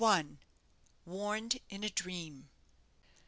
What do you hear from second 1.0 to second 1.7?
WARNED